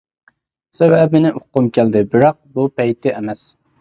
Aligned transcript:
سەۋەبىنى 0.77 1.31
ئۇققۇم 1.39 1.67
كەلدى 1.77 2.03
بىراق 2.15 2.41
بۇ 2.57 2.67
پەيتى 2.81 3.15
ئەمەس. 3.19 3.45